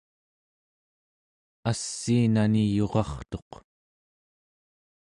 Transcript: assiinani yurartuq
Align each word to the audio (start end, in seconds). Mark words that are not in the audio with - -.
assiinani 1.69 2.63
yurartuq 2.77 3.49